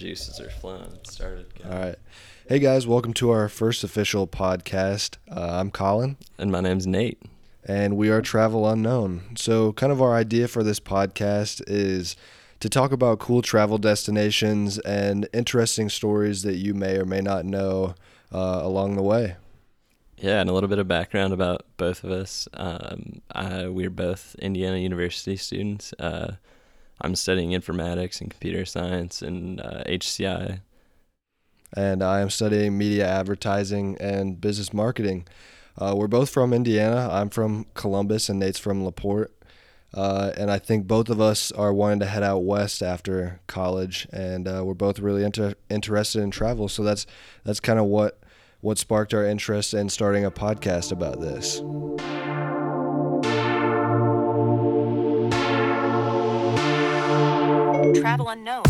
[0.00, 0.90] juices are flowing.
[0.94, 1.44] It started.
[1.62, 1.96] All right.
[2.48, 5.18] Hey guys, welcome to our first official podcast.
[5.30, 6.16] Uh, I'm Colin.
[6.38, 7.20] And my name's Nate.
[7.66, 9.36] And we are Travel Unknown.
[9.36, 12.16] So, kind of our idea for this podcast is
[12.60, 17.44] to talk about cool travel destinations and interesting stories that you may or may not
[17.44, 17.94] know
[18.32, 19.36] uh, along the way.
[20.16, 22.48] Yeah, and a little bit of background about both of us.
[22.54, 25.92] Um, I, we're both Indiana University students.
[25.98, 26.36] Uh,
[27.00, 30.60] I'm studying informatics and computer science and uh, HCI.
[31.76, 35.26] And I am studying media advertising and business marketing.
[35.78, 37.08] Uh, we're both from Indiana.
[37.10, 39.30] I'm from Columbus, and Nate's from LaPorte.
[39.92, 44.06] Uh, and I think both of us are wanting to head out west after college,
[44.12, 46.68] and uh, we're both really inter- interested in travel.
[46.68, 47.06] So that's
[47.44, 48.20] that's kind of what
[48.60, 51.60] what sparked our interest in starting a podcast about this.
[57.94, 58.62] Travel Unknown.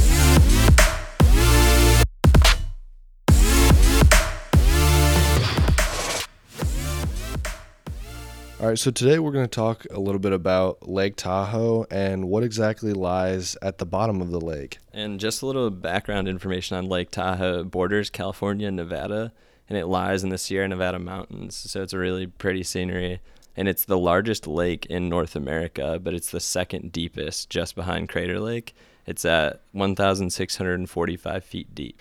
[8.61, 12.29] All right, so today we're going to talk a little bit about Lake Tahoe and
[12.29, 14.79] what exactly lies at the bottom of the lake.
[14.93, 19.33] And just a little background information on Lake Tahoe borders California and Nevada
[19.71, 21.55] and it lies in the Sierra Nevada mountains.
[21.55, 23.21] So it's a really pretty scenery.
[23.57, 28.09] And it's the largest lake in North America, but it's the second deepest just behind
[28.09, 28.75] Crater Lake.
[29.07, 32.01] It's at 1,645 feet deep.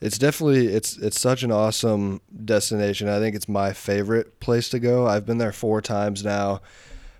[0.00, 3.08] It's definitely it's it's such an awesome destination.
[3.08, 5.06] I think it's my favorite place to go.
[5.06, 6.62] I've been there four times now.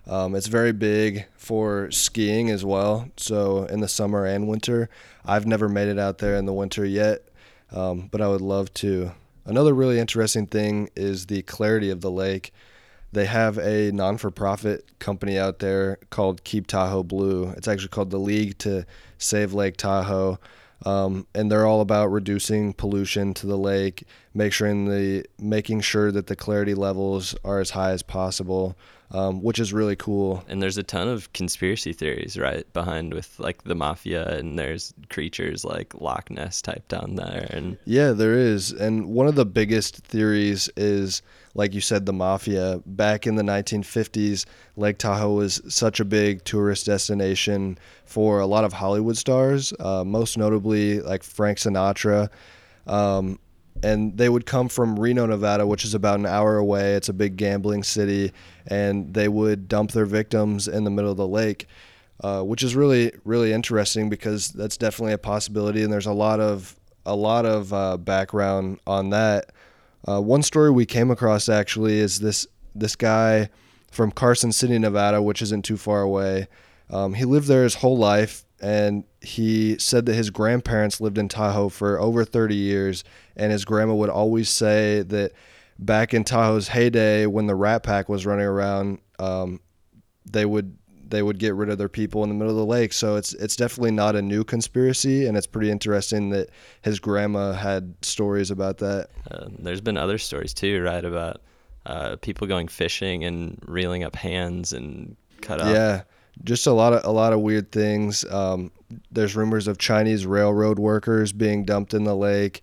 [0.06, 3.10] Um, it's very big for skiing as well.
[3.16, 4.88] So in the summer and winter,
[5.24, 7.28] I've never made it out there in the winter yet,
[7.70, 9.12] um, but I would love to.
[9.44, 12.52] Another really interesting thing is the clarity of the lake.
[13.12, 17.50] They have a non for profit company out there called Keep Tahoe Blue.
[17.56, 18.86] It's actually called the League to
[19.20, 20.38] Save Lake Tahoe.
[20.84, 26.10] Um, and they're all about reducing pollution to the lake, make sure the making sure
[26.10, 28.76] that the clarity levels are as high as possible
[29.12, 30.44] um, which is really cool.
[30.48, 34.94] And there's a ton of conspiracy theories right behind with like the mafia, and there's
[35.08, 37.48] creatures like Loch Ness type down there.
[37.50, 38.70] And yeah, there is.
[38.70, 41.22] And one of the biggest theories is,
[41.54, 42.80] like you said, the mafia.
[42.86, 44.44] Back in the 1950s,
[44.76, 50.04] Lake Tahoe was such a big tourist destination for a lot of Hollywood stars, uh,
[50.04, 52.28] most notably like Frank Sinatra.
[52.86, 53.38] Um,
[53.82, 56.94] and they would come from Reno, Nevada, which is about an hour away.
[56.94, 58.32] It's a big gambling city,
[58.66, 61.66] and they would dump their victims in the middle of the lake,
[62.22, 66.40] uh, which is really really interesting because that's definitely a possibility, and there's a lot
[66.40, 66.76] of
[67.06, 69.50] a lot of uh, background on that.
[70.06, 73.48] Uh, one story we came across actually is this this guy
[73.90, 76.48] from Carson City, Nevada, which isn't too far away.
[76.90, 81.28] Um, he lived there his whole life, and he said that his grandparents lived in
[81.28, 83.04] Tahoe for over 30 years,
[83.36, 85.32] and his grandma would always say that
[85.78, 89.60] back in Tahoe's heyday, when the Rat Pack was running around, um,
[90.30, 90.76] they would
[91.10, 92.92] they would get rid of their people in the middle of the lake.
[92.92, 96.50] So it's it's definitely not a new conspiracy, and it's pretty interesting that
[96.82, 99.08] his grandma had stories about that.
[99.30, 101.04] Uh, there's been other stories too, right?
[101.04, 101.42] About
[101.86, 105.74] uh, people going fishing and reeling up hands and cut up.
[105.74, 106.02] Yeah,
[106.44, 108.24] just a lot of a lot of weird things.
[108.30, 108.70] Um,
[109.10, 112.62] there's rumors of Chinese railroad workers being dumped in the lake.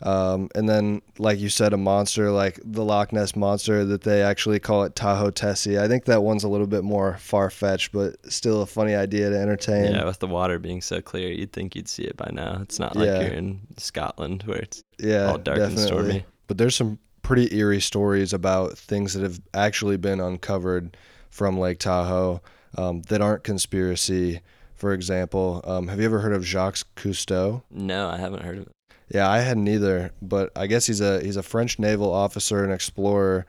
[0.00, 4.22] Um, and then, like you said, a monster like the Loch Ness monster that they
[4.22, 5.78] actually call it Tahoe Tessie.
[5.78, 9.28] I think that one's a little bit more far fetched, but still a funny idea
[9.30, 9.92] to entertain.
[9.92, 12.60] Yeah, with the water being so clear, you'd think you'd see it by now.
[12.62, 13.22] It's not like yeah.
[13.22, 15.82] you're in Scotland where it's yeah, all dark definitely.
[15.82, 16.24] and stormy.
[16.46, 20.96] But there's some pretty eerie stories about things that have actually been uncovered
[21.30, 22.40] from Lake Tahoe
[22.76, 24.40] um, that aren't conspiracy.
[24.74, 27.62] For example, um, have you ever heard of Jacques Cousteau?
[27.70, 28.72] No, I haven't heard of it.
[29.12, 32.72] Yeah, I hadn't either, but I guess he's a he's a French naval officer and
[32.72, 33.46] explorer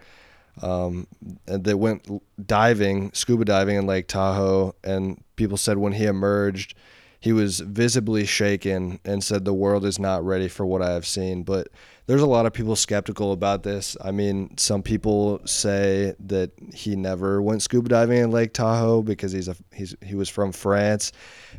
[0.62, 1.08] um,
[1.46, 6.76] that went diving, scuba diving in Lake Tahoe, and people said when he emerged,
[7.20, 11.06] he was visibly shaken and said the world is not ready for what I have
[11.06, 11.44] seen.
[11.44, 11.68] But
[12.10, 13.96] there's a lot of people skeptical about this.
[14.02, 19.32] I mean, some people say that he never went scuba diving in Lake Tahoe because
[19.32, 21.12] he's a he's he was from France,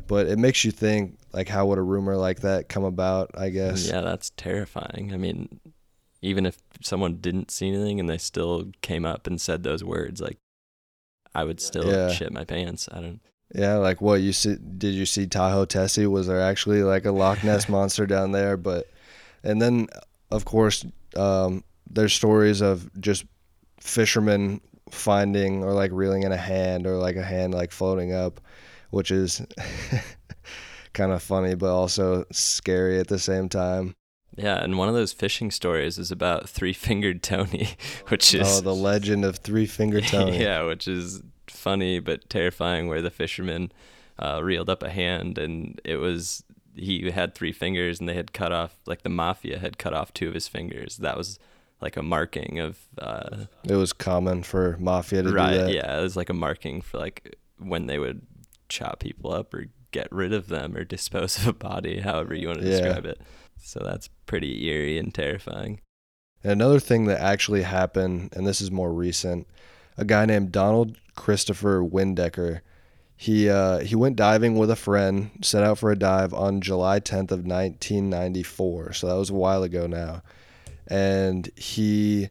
[0.07, 3.31] but it makes you think like how would a rumor like that come about?
[3.33, 3.87] I guess.
[3.87, 5.11] Yeah, that's terrifying.
[5.13, 5.61] I mean,
[6.21, 10.19] even if someone didn't see anything and they still came up and said those words,
[10.19, 10.37] like
[11.33, 12.11] I would still yeah.
[12.11, 12.89] shit my pants.
[12.91, 13.21] I don't.
[13.55, 14.57] Yeah, like what you see?
[14.57, 16.07] Did you see Tahoe Tessie?
[16.07, 18.57] Was there actually like a Loch Ness monster down there?
[18.57, 18.89] But,
[19.45, 19.87] and then
[20.31, 20.85] of course,
[21.15, 23.25] um, there's stories of just
[23.79, 28.41] fishermen finding or like reeling in a hand or like a hand like floating up,
[28.91, 29.41] which is
[30.93, 33.95] kind of funny, but also scary at the same time.
[34.35, 37.69] Yeah, and one of those fishing stories is about Three Fingered Tony,
[38.07, 40.41] which is oh the legend of Three Fingered Tony.
[40.41, 43.71] yeah, which is funny but terrifying, where the fisherman
[44.19, 46.43] uh, reeled up a hand and it was
[46.75, 50.13] he had three fingers and they had cut off like the mafia had cut off
[50.13, 50.97] two of his fingers.
[50.97, 51.39] That was
[51.81, 52.79] like a marking of.
[52.97, 55.73] Uh, it was common for mafia to right, do that.
[55.73, 58.21] Yeah, it was like a marking for like when they would
[58.69, 62.47] chop people up or get rid of them or dispose of a body, however you
[62.47, 62.79] want to Yeah.
[62.81, 63.21] describe it.
[63.63, 65.81] So that's pretty eerie and terrifying.
[66.43, 69.47] And another thing that actually happened, and this is more recent,
[69.97, 72.61] a guy named Donald Christopher Windecker.
[73.21, 76.99] He uh, he went diving with a friend, set out for a dive on July
[76.99, 78.93] 10th of 1994.
[78.93, 80.23] So that was a while ago now.
[80.87, 82.29] And he,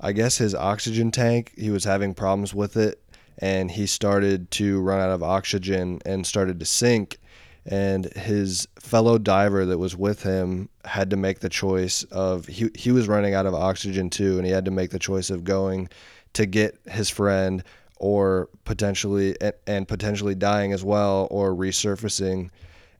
[0.00, 3.02] I guess his oxygen tank, he was having problems with it,
[3.38, 7.18] and he started to run out of oxygen and started to sink.
[7.66, 12.70] And his fellow diver that was with him had to make the choice of he
[12.76, 15.42] he was running out of oxygen too, and he had to make the choice of
[15.42, 15.88] going
[16.34, 17.64] to get his friend
[17.96, 19.36] or potentially
[19.66, 22.50] and, potentially dying as well or resurfacing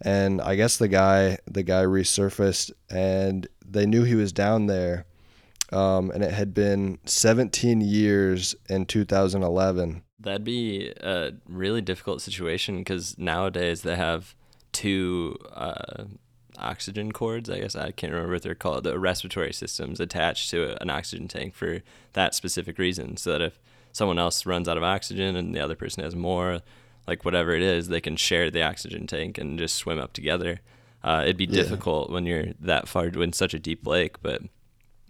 [0.01, 5.05] and i guess the guy the guy resurfaced and they knew he was down there
[5.73, 12.79] um, and it had been 17 years in 2011 That'd be a really difficult situation
[12.79, 14.35] because nowadays they have
[14.73, 16.05] two uh,
[16.59, 17.51] oxygen cords.
[17.51, 18.85] I guess I can't remember what they're called.
[18.85, 21.83] The respiratory systems attached to an oxygen tank for
[22.15, 23.61] that specific reason, so that if
[23.95, 26.61] someone else runs out of oxygen and the other person has more,
[27.07, 30.61] like whatever it is, they can share the oxygen tank and just swim up together.
[31.03, 31.63] Uh, it'd be Yeah.
[31.63, 34.43] difficult when you're that far in such a deep lake, but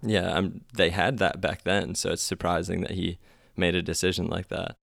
[0.03, 3.19] yeah, I'm, they had that back then, so it's surprising that he
[3.57, 4.77] made a decision like that.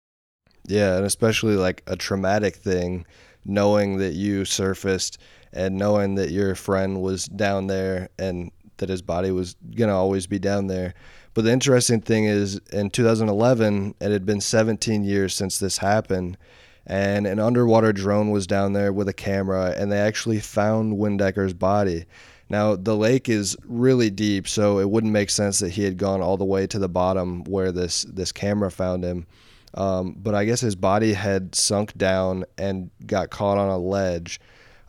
[0.66, 3.04] Yeah, and especially like a traumatic thing,
[3.44, 5.18] knowing that you surfaced
[5.52, 9.94] and knowing that your friend was down there and that his body was going to
[9.94, 10.94] always be down there.
[11.38, 16.36] But the interesting thing is in 2011, it had been 17 years since this happened,
[16.84, 21.54] and an underwater drone was down there with a camera, and they actually found Windecker's
[21.54, 22.06] body.
[22.48, 26.20] Now, the lake is really deep, so it wouldn't make sense that he had gone
[26.20, 29.24] all the way to the bottom where this, this camera found him.
[29.74, 34.40] Um, but I guess his body had sunk down and got caught on a ledge.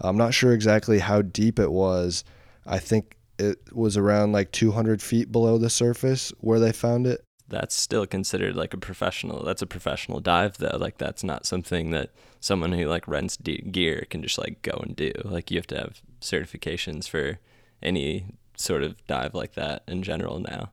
[0.01, 2.23] I'm not sure exactly how deep it was.
[2.65, 7.23] I think it was around like 200 feet below the surface where they found it.
[7.47, 11.89] that's still considered like a professional that's a professional dive though like that's not something
[11.91, 15.57] that someone who like rents de- gear can just like go and do like you
[15.57, 17.39] have to have certifications for
[17.81, 18.25] any
[18.55, 20.71] sort of dive like that in general now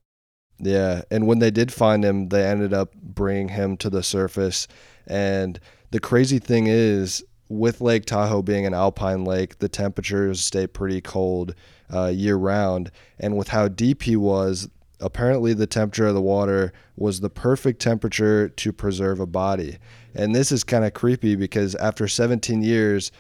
[0.59, 4.67] Yeah, and when they did find him, they ended up bringing him to the surface.
[5.07, 5.61] And
[5.91, 11.01] the crazy thing is, with Lake Tahoe being an alpine lake, the temperatures stay pretty
[11.03, 11.55] cold
[11.93, 12.91] uh, year round.
[13.19, 14.69] And with how deep he was,
[15.00, 19.79] apparently the temperature of the water was the perfect temperature to preserve a body.
[20.15, 23.12] And this is kind of creepy because after 17 years,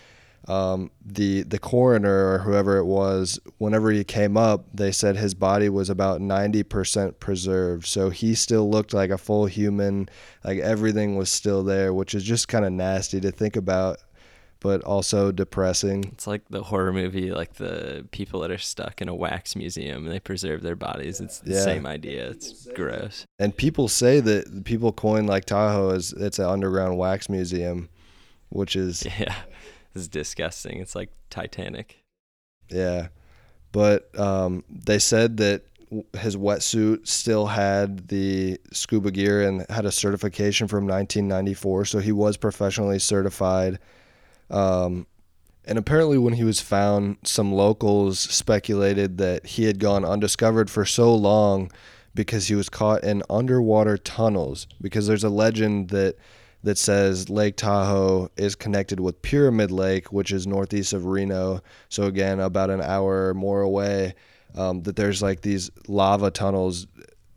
[0.48, 5.34] um, the the coroner or whoever it was, whenever he came up, they said his
[5.34, 7.86] body was about ninety percent preserved.
[7.86, 10.08] So he still looked like a full human,
[10.44, 13.98] like everything was still there, which is just kind of nasty to think about,
[14.60, 16.04] but also depressing.
[16.12, 20.04] it's like the horror movie like the people that are stuck in a wax museum
[20.04, 21.60] and they preserve their bodies it's the Yeah.
[21.64, 26.46] same idea it's gross And people say that people coin like Tahoe as it's an
[26.46, 27.88] underground wax museum,
[28.48, 29.34] which is yeah
[29.94, 31.98] it's disgusting it's like titanic
[32.70, 33.08] Yeah,
[33.72, 35.62] but um, they said that
[36.18, 42.10] his wetsuit still had the scuba gear and had a certification from 1994, so he
[42.10, 43.78] was professionally certified.
[44.50, 45.06] Um,
[45.64, 50.84] and apparently, when he was found, some locals speculated that he had gone undiscovered for
[50.84, 51.72] so long
[52.14, 54.66] because he was caught in underwater tunnels.
[54.80, 56.16] Because there's a legend that
[56.62, 61.60] that says Lake Tahoe is connected with Pyramid Lake, which is northeast of Reno.
[61.88, 64.14] So again, about an hour or more away.
[64.54, 66.86] Um, that there's like these lava tunnels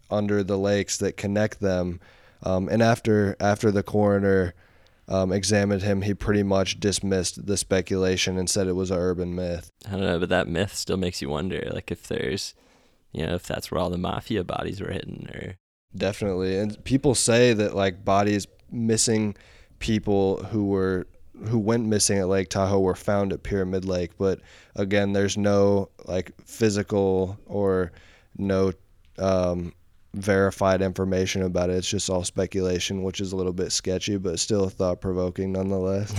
[0.10, 2.00] under the lakes that connect them.
[2.44, 4.54] Um, and after after the coroner
[5.10, 9.36] um, examined him, he pretty much dismissed the speculation and said it was an urban
[9.36, 9.70] myth.
[9.86, 12.54] i don't know but that myth still makes you wonder like if there's
[13.12, 15.56] you know if that's where all the mafia bodies were hidden or
[15.96, 19.36] Definitely, and people say that like bodies missing
[19.80, 21.08] people who were
[21.48, 24.40] who went missing at Lake Tahoe were found at Pyramid Lake, but
[24.76, 27.92] again, there's no like physical or
[28.38, 28.72] no
[29.18, 29.74] um,
[30.14, 31.78] verified information about it.
[31.78, 36.14] It's just all speculation, which is a little bit sketchy, but still thought provoking nonetheless.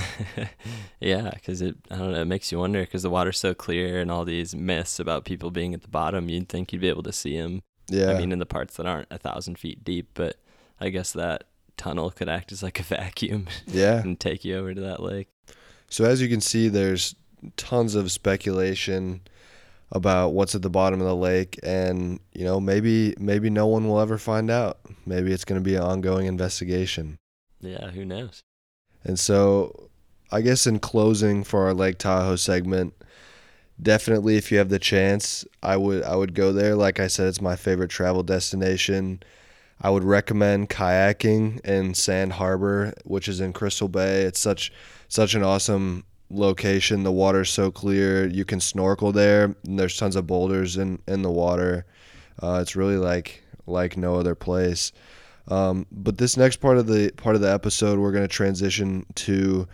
[1.01, 4.01] yeah, because it I don't know, it makes you wonder because the water's so clear
[4.01, 6.29] and all these myths about people being at the bottom.
[6.29, 7.63] You'd think you'd be able to see them.
[7.89, 10.37] Yeah, I mean, in the parts that aren't a thousand feet deep, but
[10.81, 11.45] I guess that
[11.77, 13.49] tunnel could act as like a vacuum.
[13.67, 15.29] Yeah, and take you over to that lake.
[15.89, 17.17] So as you can see, there's
[17.57, 19.23] tons of speculation
[19.93, 23.89] about what's at the bottom of the lake and you know maybe maybe no one
[23.89, 24.79] will ever find out.
[25.05, 27.19] Maybe it's going to be an ongoing investigation.
[27.61, 28.43] Yeah who knows?
[29.05, 29.89] And so
[30.33, 32.95] i guess in closing for our lake tahoe segment
[33.83, 36.77] definitely if you have the chance i would i would go there.
[36.77, 39.23] Like i said it's my favorite travel destination.
[39.83, 44.23] I would recommend kayaking in sand harbor which is in crystal bay.
[44.23, 44.71] It's such
[45.09, 47.03] such an awesome location.
[47.03, 48.27] The water's so clear.
[48.27, 49.55] You can snorkel there.
[49.65, 51.87] there's tons of boulders in, in the water.
[52.43, 54.93] Uh, it's really like like no other place.
[55.49, 59.05] Um, but this next part of the part of the episode, we're going to transition
[59.17, 59.69] to.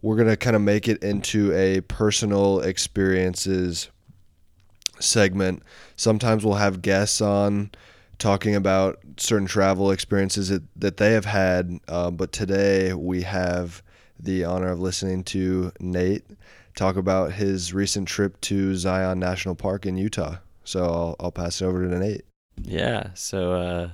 [0.00, 3.90] We're going to kind of make it into a personal experiences
[5.00, 5.64] segment.
[5.96, 7.72] Sometimes we'll have guests on
[8.18, 11.78] talking about certain travel experiences that, that they have had.
[11.88, 13.82] Uh, but today we have
[14.18, 16.24] the honor of listening to Nate
[16.74, 20.36] talk about his recent trip to Zion National Park in Utah.
[20.64, 22.24] So I'll, I'll pass it over to Nate.
[22.62, 23.10] Yeah.
[23.14, 23.88] So uh,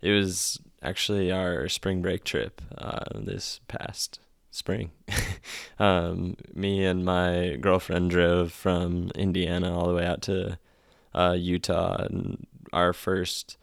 [0.00, 4.20] it was actually our spring break trip uh, this past
[4.50, 4.90] spring.
[5.78, 10.58] um, me and my girlfriend drove from Indiana all the way out to
[11.14, 13.56] uh, Utah, and our first.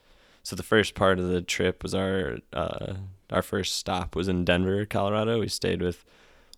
[0.44, 2.94] So the first part of the trip was our uh,
[3.32, 5.40] our first stop was in Denver, Colorado.
[5.40, 6.06] We stayed with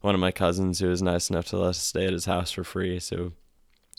[0.01, 2.51] one of my cousins who was nice enough to let us stay at his house
[2.51, 3.33] for free, so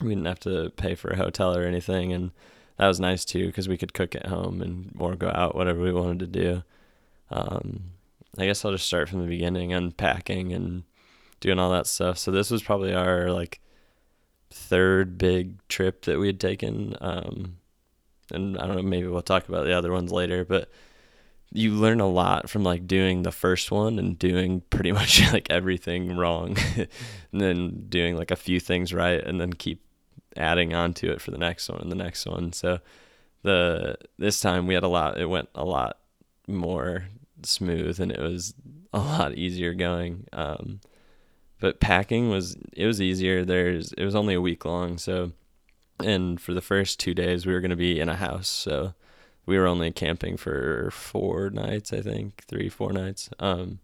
[0.02, 2.30] we didn't have to pay for a hotel or anything, and
[2.76, 5.80] that was nice too because we could cook at home and or go out whatever
[5.80, 6.62] we wanted to do.
[7.30, 7.90] Um,
[8.38, 10.84] I guess I'll just start from the beginning, unpacking and
[11.40, 12.18] doing all that stuff.
[12.18, 13.60] So this was probably our like
[14.50, 16.96] third big trip that we had taken.
[17.00, 17.56] Um,
[18.30, 20.70] and I don't know, maybe we'll talk about the other ones later, but
[21.52, 25.50] you learn a lot from like doing the first one and doing pretty much like
[25.50, 29.82] everything wrong and then doing like a few things right and then keep
[30.36, 32.52] adding on to it for the next one and the next one.
[32.52, 32.78] So
[33.42, 35.98] the this time we had a lot it went a lot
[36.46, 37.06] more
[37.44, 38.52] smooth and it was
[38.92, 40.80] a lot easier going um,
[41.60, 43.44] but packing was it was easier.
[43.44, 45.32] There's it was only a week long so
[46.00, 48.94] and for the first two days we were going to be in a house so
[49.48, 53.30] we were only camping for four nights, I think, three, four nights.
[53.38, 53.78] Um,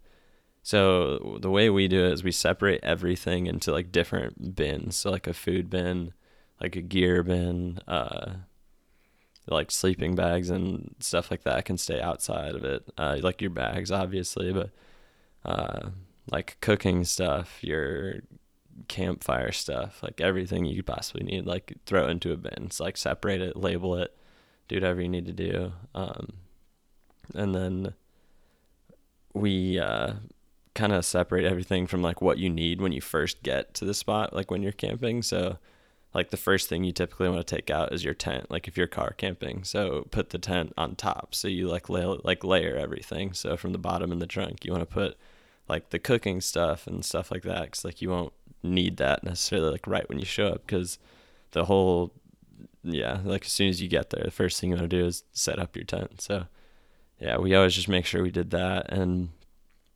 [0.62, 4.94] so the way we do it is we separate everything into like different bins.
[4.94, 6.12] So like a food bin,
[6.61, 8.35] like a gear bin, uh,
[9.47, 12.85] like sleeping bags and stuff like that can stay outside of it.
[12.99, 14.68] Uh, like your bags, obviously, but
[15.47, 15.88] uh,
[16.30, 18.16] like cooking stuff, your
[18.88, 22.64] campfire stuff, like everything you could possibly need, like throw into a bin.
[22.66, 24.14] It's like separate it, label it,
[24.68, 25.73] do whatever you need to do.
[25.94, 26.35] Um,
[27.35, 27.94] and then
[29.33, 30.14] we uh,
[30.75, 33.94] kind of separate everything from like what you need when you first get to the
[33.94, 35.23] spot, like when you're camping.
[35.23, 35.59] So,
[36.12, 38.50] like the first thing you typically want to take out is your tent.
[38.50, 41.35] Like if you're car camping, so put the tent on top.
[41.35, 43.33] So you like lay, like layer everything.
[43.33, 45.16] So from the bottom in the trunk, you want to put
[45.68, 49.73] like the cooking stuff and stuff like that, because like you won't need that necessarily
[49.73, 50.99] like right when you show up, because
[51.50, 52.12] the whole
[52.85, 55.07] yeah, like as soon as you get there, the first thing you want to do
[55.07, 56.21] is set up your tent.
[56.21, 56.47] So,
[57.19, 58.93] yeah, we always just make sure we did that.
[58.93, 59.31] And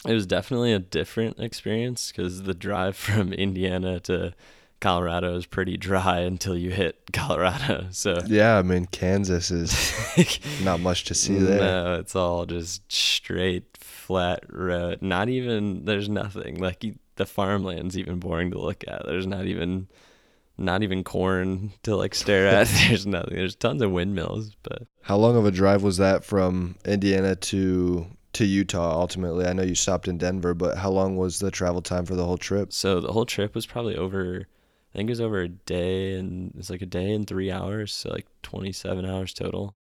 [0.07, 4.35] it was definitely a different experience because the drive from Indiana to
[4.81, 7.89] Colorado is pretty dry until you hit Colorado.
[7.91, 11.61] So, yeah, I mean, Kansas is not much to see there.
[11.61, 15.03] No, it's all just straight, flat road.
[15.03, 16.59] Not even, there's nothing.
[16.59, 16.85] Like,
[17.17, 19.05] the farmland's even boring to look at.
[19.05, 19.89] There's not even
[20.59, 22.67] not even corn to like stare at.
[22.89, 23.37] There's nothing.
[23.37, 28.07] There's tons of windmills, but how long of a drive was that from Indiana to
[28.35, 29.47] to Utah ultimately?
[29.47, 32.25] I know you stopped in Denver, but how long was the travel time for the
[32.25, 32.73] whole trip?
[32.73, 34.47] So the whole trip was probably over
[34.95, 37.93] I think it was over a day and it's like a day and 3 hours,
[37.93, 39.75] so like 27 hours total.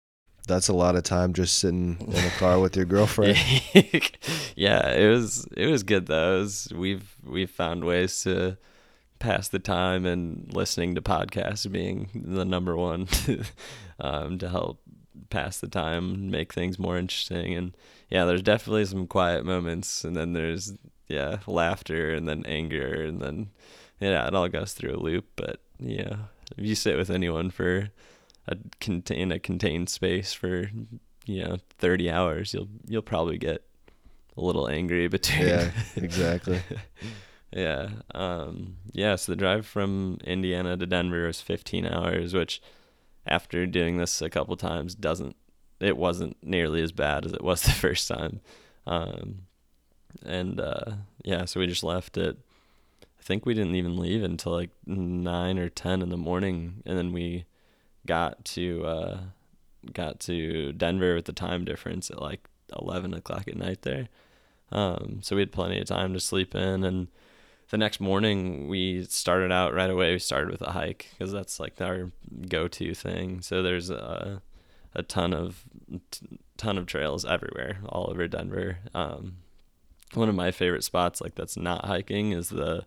[0.48, 3.38] That's a lot of time just sitting in a car with your girlfriend.
[4.55, 6.39] yeah, it was it was good though.
[6.39, 8.58] Was, we've we've found ways to
[9.20, 13.08] pass the time and listening to podcasts being the number one
[14.00, 14.82] um, to help
[15.30, 17.54] pass the time, make things more interesting.
[17.54, 17.76] And
[18.10, 20.74] yeah, there's definitely some quiet moments, and then there's
[21.08, 23.50] yeah laughter, and then anger, and then
[24.00, 25.26] yeah, it all goes through a loop.
[25.36, 26.16] But yeah,
[26.58, 27.90] if you sit with anyone for
[28.48, 30.70] a contain a contained space for
[31.26, 33.64] you know 30 hours, you'll you'll probably get
[34.38, 35.48] a little angry between.
[35.48, 36.62] Yeah, exactly.
[37.56, 37.90] yeah.
[38.14, 39.16] Um, yeah.
[39.16, 42.62] So the drive from Indiana to Denver was 15 hours, which
[43.26, 45.36] after doing this a couple times doesn't
[45.80, 48.42] it wasn't nearly as bad as it was the first time.
[48.86, 49.44] Um,
[50.24, 50.92] and uh,
[51.24, 52.38] yeah, so we just left it.
[53.04, 56.98] I think we didn't even leave until like nine or ten in the morning, and
[56.98, 57.46] then we
[58.06, 59.20] got to uh,
[59.94, 62.48] got to Denver with the time difference at like
[62.78, 64.10] eleven o'clock at night there.
[64.72, 67.08] Um, so we had plenty of time to sleep in, and
[67.70, 70.14] the next morning we started out right away.
[70.14, 72.12] We started with a hike because that's like our
[72.48, 73.42] go-to thing.
[73.42, 74.42] So there's a
[74.94, 75.64] a ton of
[76.58, 78.78] ton of trails everywhere, all over Denver.
[78.94, 79.38] Um,
[80.14, 82.86] one of my favorite spots, like that's not hiking, is the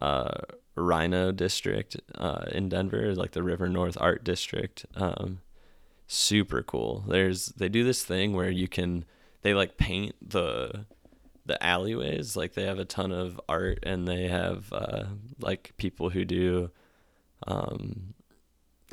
[0.00, 0.38] uh,
[0.76, 4.86] RiNo District uh, in Denver, like the River North Art District.
[4.94, 5.40] Um,
[6.06, 7.04] super cool.
[7.06, 9.04] There's they do this thing where you can
[9.42, 10.86] they like paint the
[11.46, 12.36] the alleyways.
[12.36, 15.04] Like they have a ton of art and they have uh,
[15.40, 16.70] like people who do
[17.46, 18.14] um,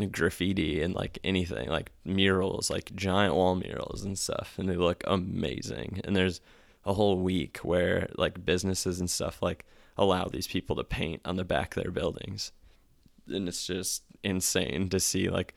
[0.07, 5.03] graffiti and like anything like murals like giant wall murals and stuff and they look
[5.05, 6.39] amazing and there's
[6.85, 9.65] a whole week where like businesses and stuff like
[9.97, 12.51] allow these people to paint on the back of their buildings
[13.27, 15.53] and it's just insane to see like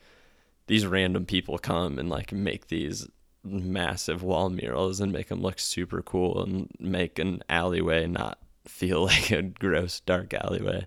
[0.67, 3.07] these random people come and like make these
[3.43, 9.03] massive wall murals and make them look super cool and make an alleyway not feel
[9.05, 10.85] like a gross dark alleyway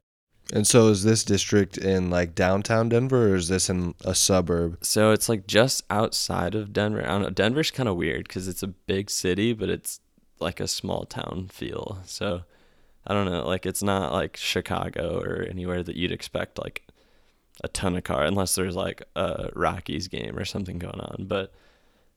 [0.52, 4.78] and so is this district in like downtown Denver or is this in a suburb?
[4.84, 7.02] So it's like just outside of Denver.
[7.02, 7.30] I don't know.
[7.30, 10.00] Denver's kind of weird because it's a big city, but it's
[10.38, 11.98] like a small town feel.
[12.04, 12.42] So
[13.06, 13.44] I don't know.
[13.44, 16.86] Like it's not like Chicago or anywhere that you'd expect like
[17.64, 21.24] a ton of car unless there's like a Rockies game or something going on.
[21.26, 21.52] But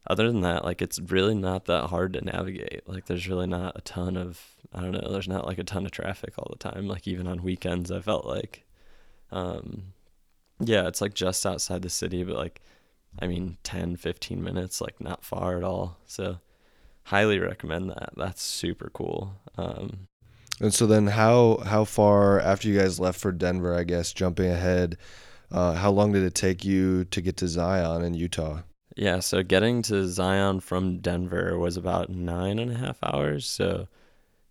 [0.09, 2.87] other than that, like it's really not that hard to navigate.
[2.87, 5.85] Like there's really not a ton of I don't know, there's not like a ton
[5.85, 6.87] of traffic all the time.
[6.87, 8.65] Like even on weekends I felt like
[9.31, 9.93] um
[10.59, 12.61] yeah, it's like just outside the city, but like
[13.21, 15.97] I mean 10, 15 minutes, like not far at all.
[16.07, 16.39] So
[17.03, 18.09] highly recommend that.
[18.17, 19.35] That's super cool.
[19.57, 20.07] Um
[20.59, 24.49] and so then how how far after you guys left for Denver, I guess, jumping
[24.49, 24.97] ahead,
[25.51, 28.61] uh, how long did it take you to get to Zion in Utah?
[28.99, 33.47] Yeah, so getting to Zion from Denver was about nine and a half hours.
[33.47, 33.87] So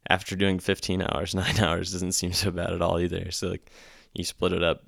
[0.08, 3.30] after doing 15 hours, nine hours doesn't seem so bad at all either.
[3.30, 3.70] So like
[4.14, 4.84] you split it up,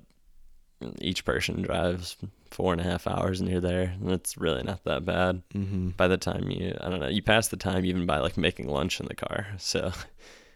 [0.99, 2.17] each person drives
[2.49, 3.93] four and a half hours and you're there.
[4.01, 5.43] And it's really not that bad.
[5.53, 5.89] Mm-hmm.
[5.89, 8.67] By the time you, I don't know, you pass the time even by like making
[8.67, 9.45] lunch in the car.
[9.59, 9.91] So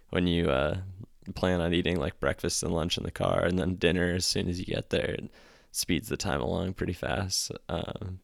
[0.10, 0.78] when you uh,
[1.36, 4.50] plan on eating like breakfast and lunch in the car and then dinner as soon
[4.50, 5.30] as you get there, it
[5.72, 7.52] speeds the time along pretty fast.
[7.70, 8.20] Um,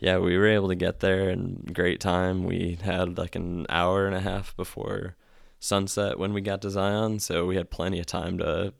[0.00, 2.44] yeah, we were able to get there and great time.
[2.44, 5.14] We had like an hour and a half before
[5.58, 8.72] sunset when we got to Zion, so we had plenty of time to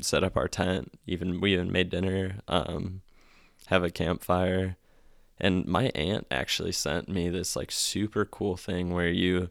[0.00, 0.92] set up our tent.
[1.06, 3.02] Even we even made dinner, um,
[3.68, 4.76] have a campfire,
[5.38, 9.50] and my aunt actually sent me this like super cool thing where you,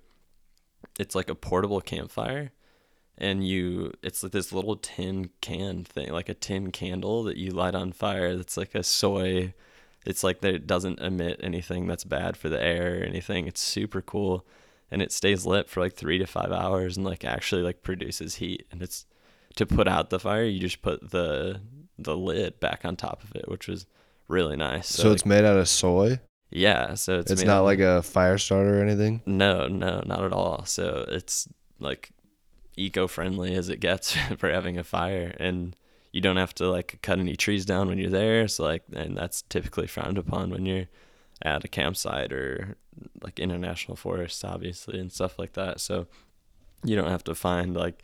[1.00, 2.52] it's like a portable campfire,
[3.18, 7.52] and you it's like this little tin can thing, like a tin candle that you
[7.52, 8.36] light on fire.
[8.36, 9.54] That's like a soy
[10.10, 13.46] it's like that it doesn't emit anything that's bad for the air or anything.
[13.46, 14.44] It's super cool
[14.90, 18.36] and it stays lit for like 3 to 5 hours and like actually like produces
[18.36, 19.06] heat and it's
[19.56, 21.62] to put out the fire, you just put the
[22.00, 23.86] the lid back on top of it, which was
[24.28, 24.88] really nice.
[24.88, 26.20] So, so it's made out of soy?
[26.50, 29.22] Yeah, so it's It's not like a fire starter or anything?
[29.28, 30.66] No, no, not at all.
[30.66, 31.48] So it's
[31.80, 32.10] like
[32.76, 35.76] eco-friendly as it gets for having a fire and
[36.12, 38.48] you don't have to like cut any trees down when you're there.
[38.48, 40.88] So like, and that's typically frowned upon when you're
[41.42, 42.76] at a campsite or
[43.22, 45.80] like international forests, obviously, and stuff like that.
[45.80, 46.08] So
[46.84, 48.04] you don't have to find like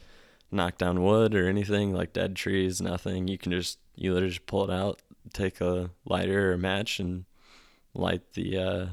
[0.51, 3.27] knock down wood or anything like dead trees, nothing.
[3.27, 5.01] You can just you literally just pull it out,
[5.33, 7.25] take a lighter or match, and
[7.93, 8.85] light the uh,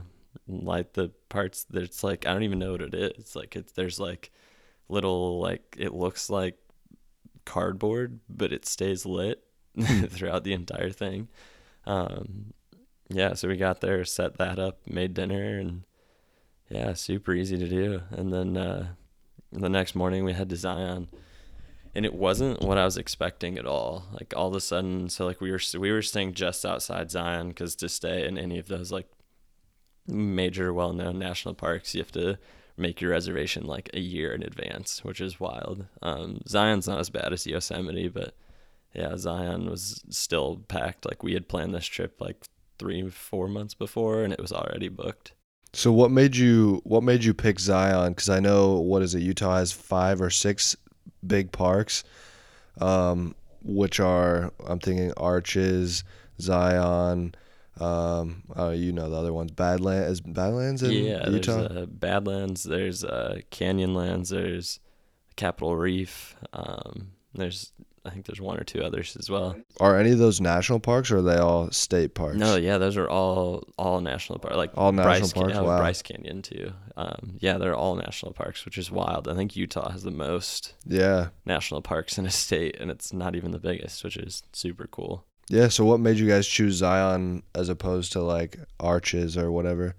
[0.49, 1.67] light the parts.
[1.69, 3.13] That's like I don't even know what it is.
[3.19, 4.31] It's like it's there's like
[4.89, 6.57] little like it looks like
[7.45, 9.45] cardboard, but it stays lit
[10.09, 11.29] throughout the entire thing.
[11.87, 12.53] Um,
[13.09, 15.83] yeah, so we got there, set that up, made dinner, and
[16.69, 18.03] yeah, super easy to do.
[18.11, 18.89] And then uh,
[19.51, 21.09] the next morning we had to Zion,
[21.95, 24.05] and it wasn't what I was expecting at all.
[24.13, 27.49] Like all of a sudden, so like we were we were staying just outside Zion
[27.49, 29.09] because to stay in any of those like
[30.07, 32.39] major well-known national parks, you have to
[32.77, 35.87] make your reservation like a year in advance, which is wild.
[36.01, 38.35] Um, Zion's not as bad as Yosemite, but
[38.95, 41.07] yeah, Zion was still packed.
[41.07, 42.45] Like we had planned this trip like
[42.79, 45.33] three, four months before, and it was already booked.
[45.73, 48.13] So what made you what made you pick Zion?
[48.13, 49.23] Because I know what is it?
[49.23, 50.77] Utah has five or six
[51.27, 52.05] big parks,
[52.81, 56.05] um, which are I'm thinking Arches,
[56.41, 57.35] Zion.
[57.81, 59.51] Um, uh, you know the other ones.
[59.53, 61.57] Badlands is Badlands in yeah, Utah.
[61.69, 64.79] there's uh, Badlands, there's uh, Canyonlands, there's
[65.37, 66.37] Capitol Reef.
[66.53, 67.73] Um, there's
[68.05, 69.57] I think there's one or two others as well.
[69.81, 72.37] Are any of those national parks or are they all state parks?
[72.37, 74.57] No, yeah, those are all all national parks.
[74.57, 75.55] Like All national Bryce, parks?
[75.55, 75.79] yeah, Wow.
[75.79, 76.73] Bryce Canyon too.
[76.97, 79.29] Um, yeah, they're all national parks, which is wild.
[79.29, 81.29] I think Utah has the most Yeah.
[81.47, 85.25] national parks in a state, and it's not even the biggest, which is super cool.
[85.49, 85.69] Yeah.
[85.69, 89.97] So what made you guys choose Zion as opposed to like Arches or whatever?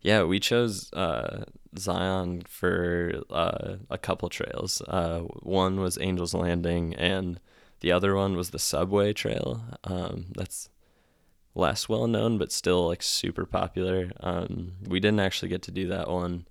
[0.00, 1.44] Yeah, we chose uh,
[1.76, 4.80] Zion for uh, a couple trails.
[4.86, 7.40] Uh, one was Angel's Landing, and
[7.80, 9.62] the other one was the Subway Trail.
[9.84, 10.68] Um, that's
[11.54, 14.12] less well known, but still like super popular.
[14.20, 16.46] Um, we didn't actually get to do that one,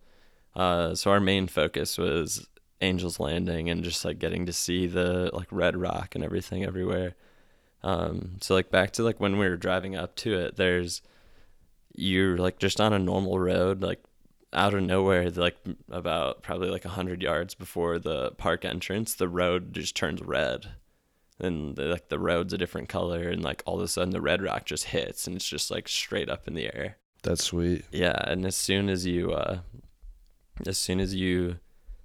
[0.56, 2.48] uh, so our main focus was
[2.82, 7.16] Angel's Landing and just like getting to see the like Red Rock and everything everywhere.
[7.84, 11.02] Um, so like back to like when we were driving up to it, there's
[11.94, 14.04] you're like just on a normal road, like
[14.54, 15.58] out of nowhere, like
[15.90, 20.68] about probably like a hundred yards before the park entrance, the road just turns red,
[21.40, 24.22] and the, like the road's a different color, and like all of a sudden the
[24.22, 26.98] red rock just hits, and it's just like straight up in the air.
[27.24, 27.86] That's sweet.
[27.92, 29.60] Yeah, and as soon as you, uh,
[30.66, 31.58] as soon as you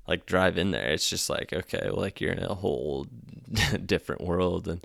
[0.08, 3.06] like drive in there, it's just like okay, well, like you're in a whole
[3.86, 4.84] different world, and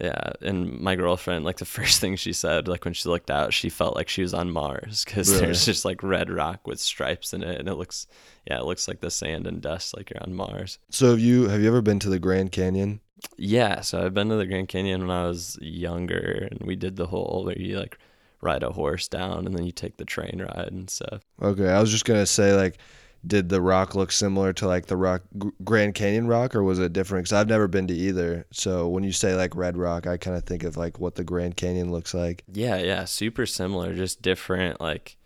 [0.00, 0.32] yeah.
[0.42, 3.68] And my girlfriend, like the first thing she said, like when she looked out, she
[3.68, 5.40] felt like she was on Mars because Really?
[5.46, 8.06] there's just like red rock with stripes in it, and it looks,
[8.46, 10.78] yeah, it looks like the sand and dust, like you're on Mars.
[10.90, 13.00] So have you have you ever been to the Grand Canyon?
[13.38, 16.96] Yeah, so I've been to the Grand Canyon when I was younger, and we did
[16.96, 17.98] the whole where you like
[18.42, 21.22] ride a horse down, and then you take the train ride and stuff.
[21.42, 22.78] Okay, I was just gonna say like,
[23.26, 25.22] did the rock look similar to like the rock
[25.64, 27.24] Grand Canyon rock, or was it different?
[27.24, 28.46] Because I've never been to either.
[28.52, 31.24] So when you say like Red Rock, I kind of think of like what the
[31.24, 32.44] Grand Canyon looks like.
[32.52, 35.16] Yeah, yeah, super similar, just different, like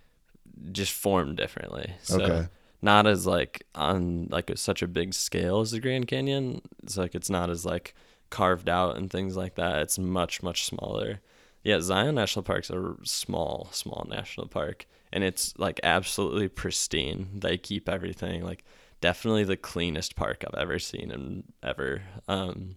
[0.72, 1.94] just formed differently.
[2.02, 2.48] So Okay.
[2.82, 6.62] not as like on like such a big scale as the Grand Canyon.
[6.82, 7.94] It's like it's not as like
[8.30, 9.80] carved out and things like that.
[9.82, 11.20] It's much much smaller.
[11.62, 17.28] Yeah, Zion National Park's a small small national park, and it's like absolutely pristine.
[17.34, 18.64] They keep everything like
[19.00, 22.02] definitely the cleanest park I've ever seen and ever.
[22.28, 22.76] Um,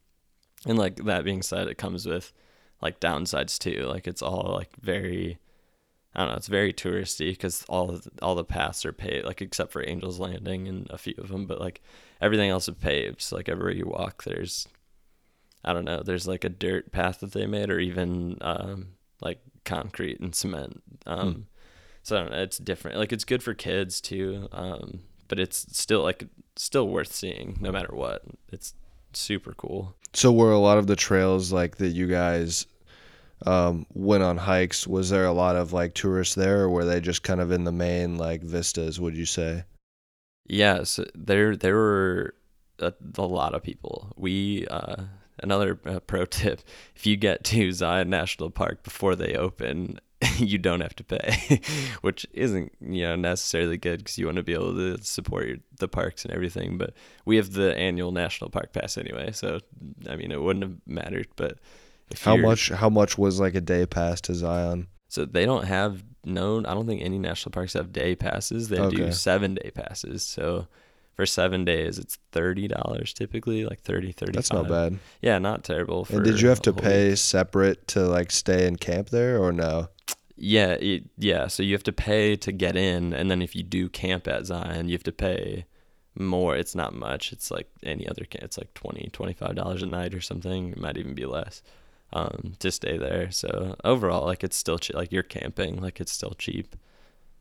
[0.65, 2.33] and like that being said, it comes with
[2.81, 3.85] like downsides too.
[3.85, 5.37] Like it's all like very,
[6.15, 9.71] I don't know, it's very touristy because all all the paths are paved, like except
[9.71, 11.81] for Angel's Landing and a few of them, but like
[12.21, 13.21] everything else is paved.
[13.21, 14.67] So like everywhere you walk, there's,
[15.63, 18.89] I don't know, there's like a dirt path that they made, or even um,
[19.21, 20.81] like concrete and cement.
[21.05, 21.47] Um,
[22.03, 22.97] So I don't know, it's different.
[22.97, 27.71] Like it's good for kids too, um, but it's still like still worth seeing no
[27.71, 28.23] matter what.
[28.51, 28.73] It's
[29.13, 29.95] super cool.
[30.13, 32.67] So were a lot of the trails like that you guys
[33.45, 34.85] um, went on hikes?
[34.85, 37.63] Was there a lot of like tourists there, or were they just kind of in
[37.63, 38.99] the main like vistas?
[38.99, 39.63] Would you say?
[40.45, 42.35] Yeah, so there there were
[42.79, 44.11] a, a lot of people.
[44.17, 45.03] We uh,
[45.39, 46.61] another uh, pro tip:
[46.95, 49.99] if you get to Zion National Park before they open,
[50.37, 51.61] you don't have to pay,
[52.01, 55.57] which isn't you know necessarily good because you want to be able to support your,
[55.79, 56.77] the parks and everything.
[56.77, 56.93] But
[57.25, 59.59] we have the annual national park pass anyway, so
[60.09, 61.27] I mean it wouldn't have mattered.
[61.35, 61.59] But
[62.09, 62.69] if How much?
[62.69, 64.87] How much was like a day pass to Zion?
[65.07, 66.59] So they don't have no.
[66.59, 68.69] I don't think any national parks have day passes.
[68.69, 68.97] They Okay.
[68.97, 70.23] do seven day passes.
[70.23, 70.67] So
[71.15, 74.99] for seven days, it's thirty dollars typically, like 30 35 That's not bad.
[75.21, 76.05] Yeah, not terrible.
[76.05, 77.17] For And did you have to pay week.
[77.17, 79.89] separate to like stay in camp there, or no?
[80.35, 81.47] Yeah, it, yeah.
[81.47, 84.45] So you have to pay to get in, and then if you do camp at
[84.47, 85.65] Zion, you have to pay
[86.17, 86.55] more.
[86.55, 87.31] It's not much.
[87.31, 88.43] It's like any other camp.
[88.43, 89.09] It's like 20
[89.53, 90.71] dollars a night or something.
[90.71, 91.61] It might even be less
[92.11, 93.29] um, to stay there.
[93.31, 95.79] So overall, like it's still che- like you're camping.
[95.81, 96.75] Like it's still cheap.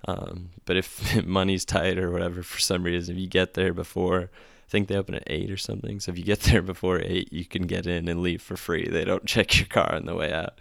[0.06, 4.22] Um, but if money's tight or whatever for some reason, if you get there before,
[4.22, 6.00] I think they open at eight or something.
[6.00, 8.88] So if you get there before eight, you can get in and leave for free.
[8.88, 10.58] They don't check your car on the way out.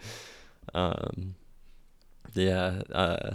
[0.74, 1.36] Um,
[2.34, 2.82] yeah.
[2.92, 3.34] Uh,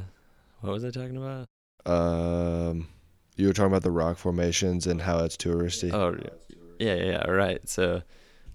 [0.60, 1.46] what was I talking about?
[1.84, 2.88] Um,
[3.36, 5.92] you were talking about the rock formations and how it's touristy.
[5.92, 6.16] Oh,
[6.78, 7.30] yeah, yeah, yeah.
[7.30, 7.68] Right.
[7.68, 8.02] So,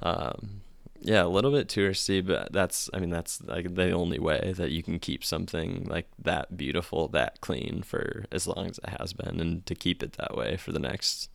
[0.01, 0.61] um,
[1.03, 4.69] yeah, a little bit touristy, but that's, I mean, that's like the only way that
[4.69, 9.13] you can keep something like that beautiful, that clean for as long as it has
[9.13, 11.29] been, and to keep it that way for the next,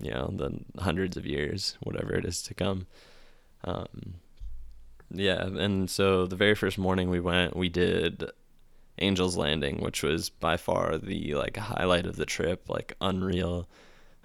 [0.00, 2.86] you know, the hundreds of years, whatever it is to come.
[3.62, 4.14] Um,
[5.10, 8.24] yeah, and so the very first morning we went, we did
[8.98, 13.68] Angel's Landing, which was by far the like highlight of the trip, like unreal.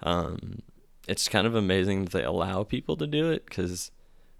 [0.02, 0.60] Um,
[1.06, 3.90] it's kind of amazing that they allow people to do it because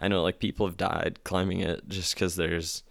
[0.00, 2.82] I know like people have died climbing it just because there's,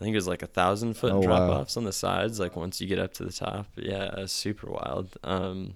[0.00, 1.60] I think it was like a thousand foot Oh, drop wow.
[1.60, 2.40] offs on the sides.
[2.40, 5.16] Like once you get up to the top, yeah, it's super wild.
[5.22, 5.74] Um,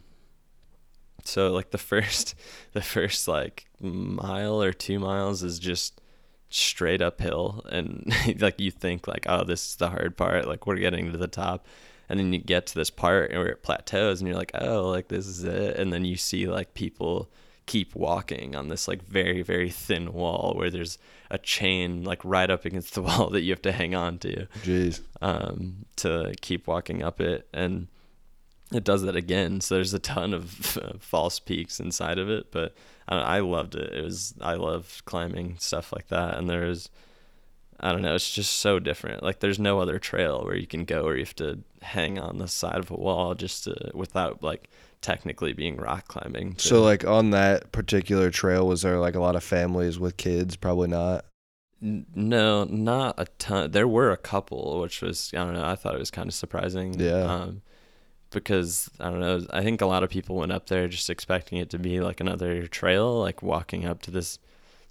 [1.24, 2.34] so like the first,
[2.72, 6.00] the first like mile or two miles is just
[6.52, 10.74] straight uphill and like you think like oh this is the hard part like we're
[10.74, 11.64] getting to the top
[12.08, 15.06] and then you get to this part where it plateaus and you're like oh like
[15.06, 17.30] this is it and then you see like people
[17.66, 20.98] keep walking on this like very very thin wall where there's
[21.30, 24.46] a chain like right up against the wall that you have to hang on to
[24.62, 25.00] Jeez.
[25.22, 27.86] um, to keep walking up it, and
[28.72, 29.60] it does that again.
[29.60, 30.50] So there's a ton of
[31.00, 32.74] false peaks inside of it, but
[33.08, 33.92] I, don't, I loved it.
[33.92, 36.90] It was I love climbing stuff like that, and there's
[37.80, 39.22] I don't know, it's just so different.
[39.22, 42.38] Like there's no other trail where you can go where you have to hang on
[42.38, 44.68] the side of a wall just to, without like
[45.00, 46.56] technically being rock climbing.
[46.58, 50.56] So like on that particular trail, was there like a lot of families with kids?
[50.56, 51.24] Probably not.
[51.80, 53.70] No, not a ton.
[53.70, 55.64] There were a couple, which was I don't know.
[55.64, 57.00] I thought it was kind of surprising.
[57.00, 57.22] Yeah.
[57.22, 57.62] Um,
[58.30, 59.46] because I don't know.
[59.50, 62.20] I think a lot of people went up there just expecting it to be like
[62.20, 64.38] another trail, like walking up to this,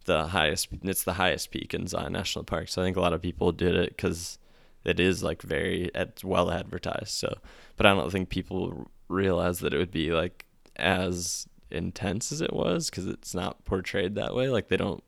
[0.06, 0.70] the highest.
[0.84, 2.70] It's the highest peak in Zion National Park.
[2.70, 4.40] So I think a lot of people did it because
[4.84, 5.92] it is like very
[6.24, 7.12] well advertised.
[7.12, 7.38] So,
[7.78, 12.54] but I don't think people realize that it would be like as intense as it
[12.54, 14.50] was because it's not portrayed that way.
[14.50, 15.04] Like they don't,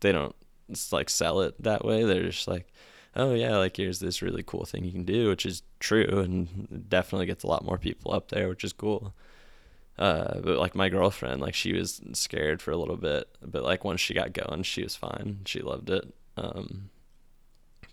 [0.00, 0.34] they don't
[0.90, 2.04] like sell it that way.
[2.04, 2.72] They're just like,
[3.14, 6.88] oh yeah, like here's this really cool thing you can do, which is true and
[6.88, 9.14] definitely gets a lot more people up there, which is cool.
[9.98, 13.84] Uh, but like my girlfriend, like she was scared for a little bit, but like
[13.84, 15.40] once she got going, she was fine.
[15.44, 16.12] She loved it.
[16.36, 16.90] Um,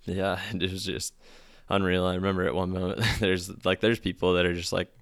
[0.05, 1.13] yeah, it was just
[1.69, 2.05] unreal.
[2.05, 4.93] I remember at one moment there's like there's people that are just like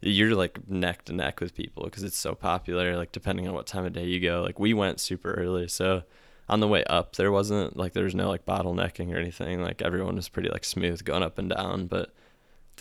[0.00, 2.96] you're like neck to neck with people because it's so popular.
[2.96, 6.02] Like depending on what time of day you go, like we went super early, so
[6.48, 9.62] on the way up there wasn't like there was no like bottlenecking or anything.
[9.62, 12.12] Like everyone was pretty like smooth going up and down, but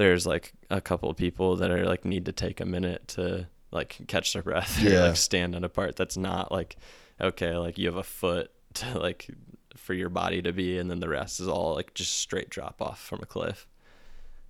[0.02, 3.48] there's like a couple of people that are like need to take a minute to
[3.72, 5.04] like catch their breath or Yeah.
[5.08, 6.76] like stand on a part that's not like
[7.20, 9.30] okay like you have a foot to like
[9.76, 12.82] for your body to be and then the rest is all like just straight drop
[12.82, 13.68] off from a cliff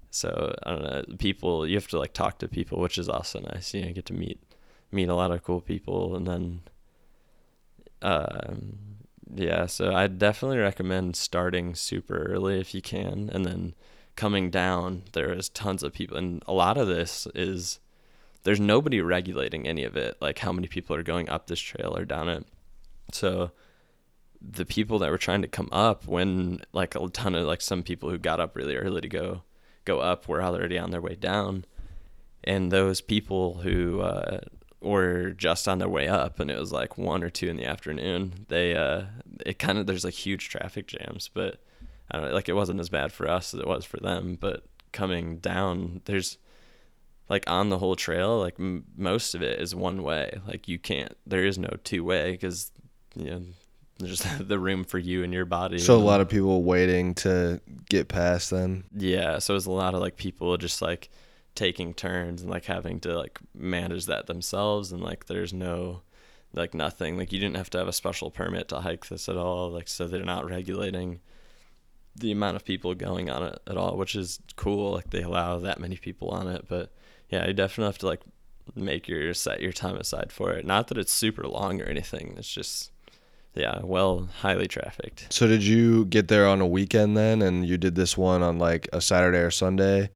[0.10, 3.40] so i don't know people you have to like talk to people which is also
[3.40, 4.40] nice you know you get to meet
[4.92, 6.62] meet a lot of cool people and then
[8.02, 8.78] um
[9.36, 13.74] yeah so i definitely recommend starting super early if you can and then
[14.22, 17.80] coming down there is tons of people and a lot of this is
[18.44, 21.98] there's nobody regulating any of it like how many people are going up this trail
[21.98, 22.46] or down it.
[23.12, 23.50] So
[24.40, 27.82] the people that were trying to come up when like a ton of like some
[27.82, 29.42] people who got up really early to go
[29.86, 31.66] go up were already on their way down.
[32.44, 34.42] And those people who uh,
[34.82, 37.66] were just on their way up and it was like one or two in the
[37.66, 39.04] afternoon they uh
[39.46, 41.60] it kind of there's like huge traffic jams but
[42.12, 44.38] i don't know like it wasn't as bad for us as it was for them
[44.40, 46.38] but coming down there's
[47.30, 50.78] like on the whole trail like m- most of it is one way like you
[50.78, 52.72] can't there is no two way because
[53.16, 53.42] you know
[54.00, 57.62] there's the room for you and your body So a lot of people waiting to
[57.88, 58.84] get past then.
[58.96, 61.10] yeah, so it was a lot of like people just like
[61.54, 66.02] taking turns and like having to like manage that themselves and like there's no
[66.54, 69.38] like nothing like you didn't have to have a special permit to hike this at
[69.38, 71.20] all like so they're not regulating
[72.16, 75.60] the amount of people going on it at all which is cool like they allow
[75.60, 76.92] that many people on it but
[77.30, 78.22] yeah you definitely have to like
[78.76, 82.36] make your set your time aside for it not that it's super long or anything
[82.38, 82.92] it's just
[83.56, 87.78] yeah well highly trafficked So did you get there on a weekend then, and you
[87.78, 90.10] did this one on like a Saturday or Sunday?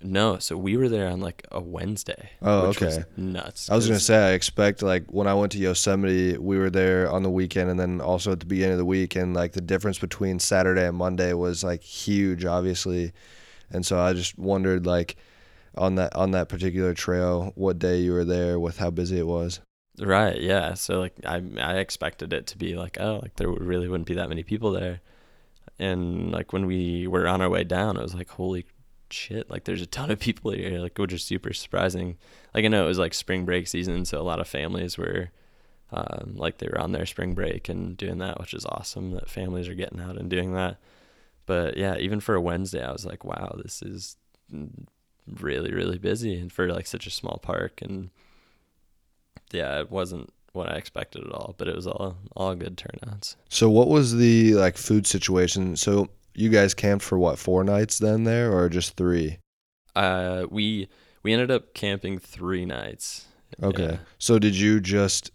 [0.00, 2.30] No, so we were there on like a Wednesday.
[2.40, 3.06] Oh, which was okay.
[3.16, 3.68] nuts.
[3.68, 7.10] I was gonna say I expect like when I went to Yosemite, we were there
[7.10, 9.60] on the weekend, and then also at the beginning of the week, and like the
[9.60, 13.12] difference between Saturday and Monday was like huge, obviously,
[13.70, 15.16] and so I just wondered like
[15.76, 19.26] on that on that particular trail, what day you were there with how busy it
[19.26, 19.60] was.
[19.98, 20.74] Right, yeah.
[20.74, 24.14] So like I I expected it to be like oh like there really wouldn't be
[24.14, 25.00] that many people there,
[25.80, 28.64] and like when we were on our way down, it was like holy
[29.12, 32.16] shit like there's a ton of people here like which is super surprising.
[32.54, 35.30] Like I know it was like spring break season, so a lot of families were.
[35.90, 39.30] Um, like they were on their spring break and doing that, which is awesome that
[39.30, 40.76] families are getting out and doing that.
[41.46, 44.18] But yeah, even for a Wednesday, I was like, wow, this is
[45.40, 47.80] really, really busy and for like such a small park.
[47.80, 48.10] And
[49.50, 53.36] yeah, it wasn't what I expected at all, but it was all all good turnouts.
[53.48, 55.76] So what was the like food situation?
[55.76, 59.38] So you guys camped for what four nights then there, or just three?
[59.96, 60.88] Uh, we
[61.22, 63.26] we ended up camping three nights.
[63.62, 63.84] Okay.
[63.84, 63.96] Yeah.
[64.18, 65.30] So did you just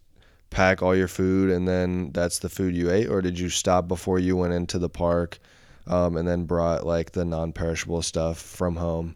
[0.49, 3.88] pack all your food and then that's the food you ate, or did you stop
[3.88, 5.39] before you went into the park,
[5.88, 9.15] um, and then brought like the non-perishable stuff from home?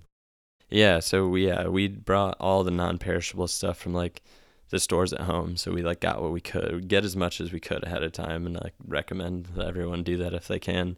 [0.70, 4.22] Yeah, so we uh, we brought all the non-perishable stuff from like
[4.70, 5.56] the stores at home.
[5.56, 8.04] So we like got what we could, we get as much as we could ahead
[8.04, 10.98] of time, and like recommend that everyone do that if they can,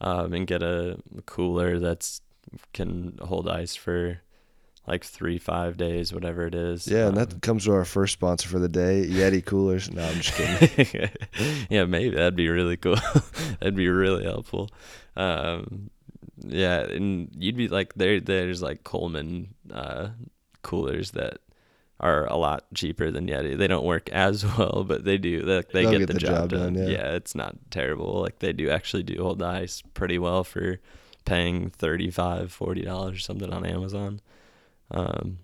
[0.00, 2.20] um, and get a cooler that's
[2.72, 4.20] can hold ice for
[4.86, 6.86] like three five days, whatever it is.
[6.88, 9.90] Yeah, and Um, that comes to our first sponsor for the day, Yeti coolers.
[9.90, 11.10] No, I'm just kidding.
[11.70, 12.96] yeah, maybe that'd be really cool.
[13.60, 14.70] that'd be really helpful.
[15.16, 15.90] Um,
[16.38, 18.20] yeah, and you'd be like there.
[18.20, 20.08] There's like Coleman uh,
[20.62, 21.38] coolers that
[22.00, 23.56] are a lot cheaper than Yeti.
[23.56, 25.44] They don't work as well, but they do.
[25.44, 26.72] They, they get, get the, the job, job done.
[26.74, 26.96] done, yeah.
[26.96, 28.20] yeah, it's not terrible.
[28.20, 30.80] Like they do actually do hold the ice pretty well for
[31.24, 34.20] paying $35, 40 dollars or something on Amazon.
[34.90, 35.38] Um,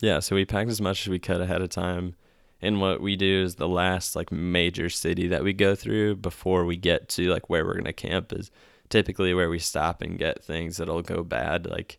[0.00, 2.14] yeah, so we packed as much as we could ahead of time.
[2.60, 6.64] And what we do is the last like major city that we go through before
[6.64, 8.50] we get to like where we're gonna camp is
[8.88, 11.98] typically where we stop and get things that'll go bad, like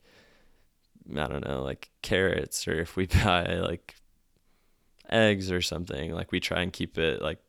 [1.17, 3.95] I don't know, like carrots or if we buy like
[5.09, 7.39] eggs or something, like we try and keep it like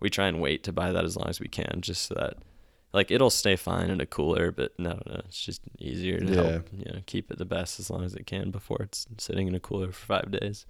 [0.00, 2.34] we try and wait to buy that as long as we can, just so that
[2.92, 6.34] like it'll stay fine in a cooler, but no, no, it's just easier to Yeah.
[6.52, 9.46] help you know keep it the best as long as it can before it's sitting
[9.48, 10.66] in a cooler for five days.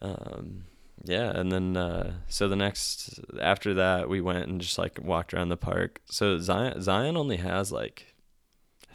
[0.00, 0.64] Um,
[1.04, 5.32] yeah, and then uh, so the next after that we went and just like walked
[5.34, 6.00] around the park.
[6.06, 8.14] So Zion Zion only has like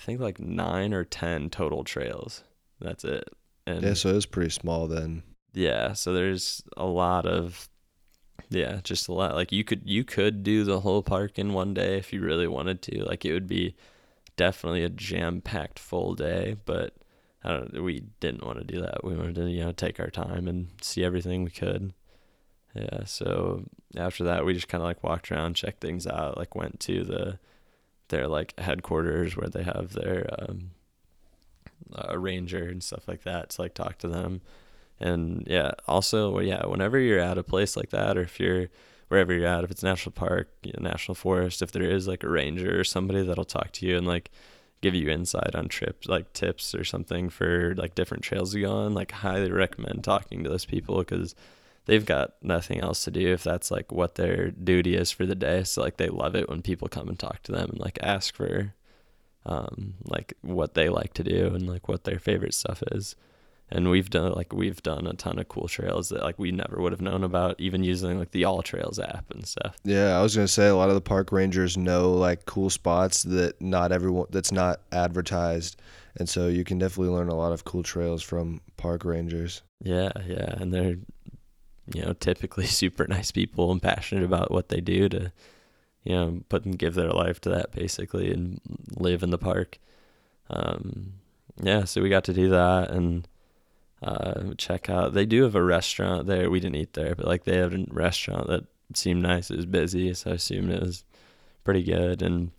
[0.03, 2.43] think like nine or ten total trails.
[2.79, 3.29] That's it.
[3.65, 5.23] And yeah, so it was pretty small then.
[5.53, 7.69] yeah, so there's a lot of
[8.49, 9.35] yeah, just a lot.
[9.35, 12.47] Like you could you could do the whole park in one day if you really
[12.47, 13.03] wanted to.
[13.03, 13.75] Like it would be
[14.35, 16.93] definitely a jam-packed full day, but
[17.43, 19.03] I don't we didn't want to do that.
[19.03, 21.93] We wanted to, you know, take our time and see everything we could.
[22.75, 26.55] Yeah, so after that we just kind of like walked around, checked things out, like
[26.55, 27.39] went to the
[28.13, 30.71] their like headquarters where they have their um
[31.95, 34.41] a ranger and stuff like that to like talk to them.
[34.99, 38.67] And yeah also yeah whenever you're at a place like that or if you're
[39.09, 42.23] wherever you're at if it's national park you know, national forest if there is like
[42.23, 44.31] a ranger or somebody that'll talk to you and like
[44.81, 48.71] give you insight on trips like tips or something for like different trails to go
[48.71, 51.35] on like highly recommend talking to those people because
[51.85, 55.35] they've got nothing else to do if that's like what their duty is for the
[55.35, 55.63] day.
[55.63, 58.35] So like they love it when people come and talk to them and like ask
[58.35, 58.73] for
[59.45, 63.15] um like what they like to do and like what their favorite stuff is.
[63.69, 66.79] And we've done like we've done a ton of cool trails that like we never
[66.79, 69.75] would have known about even using like the AllTrails app and stuff.
[69.83, 73.23] Yeah, I was gonna say a lot of the park rangers know like cool spots
[73.23, 75.81] that not everyone that's not advertised,
[76.17, 79.63] and so you can definitely learn a lot of cool trails from park rangers.
[79.81, 80.53] yeah yeah.
[80.59, 80.97] And they're
[81.91, 85.31] you know typically super nice people and passionate about what they do to
[86.03, 88.59] you know put and give their life to that basically and
[88.95, 89.79] live in the park.
[90.49, 91.13] Um
[91.61, 93.27] yeah so we got to do that and
[94.01, 96.49] uh check out they do have a restaurant there.
[96.49, 99.49] We didn't eat there but like they have a restaurant that seemed nice.
[99.49, 101.03] It was busy so i assumed it was
[101.63, 102.21] pretty good.
[102.21, 102.51] And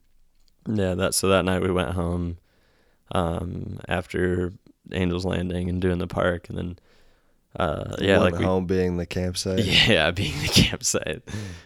[0.66, 2.38] yeah that so that night we went home
[3.12, 4.52] um after
[4.92, 6.78] angels landing and doing the park and then
[7.56, 9.64] uh yeah One like we, home being the campsite.
[9.64, 11.22] yeah, being the campsite.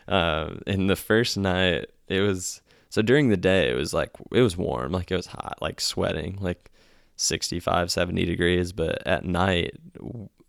[0.06, 4.40] Um, and the first night, it was so during the day, it was like it
[4.40, 6.70] was warm, like it was hot, like sweating, like
[7.16, 8.72] 65, 70 degrees.
[8.72, 9.76] But at night,